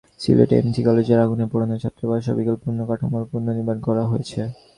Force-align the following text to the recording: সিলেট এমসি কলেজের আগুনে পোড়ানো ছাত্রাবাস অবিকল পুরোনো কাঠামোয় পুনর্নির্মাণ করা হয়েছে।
সিলেট 0.21 0.51
এমসি 0.53 0.81
কলেজের 0.87 1.23
আগুনে 1.25 1.45
পোড়ানো 1.51 1.75
ছাত্রাবাস 1.83 2.23
অবিকল 2.31 2.55
পুরোনো 2.61 2.83
কাঠামোয় 2.89 3.25
পুনর্নির্মাণ 3.31 3.77
করা 3.87 4.03
হয়েছে। 4.11 4.39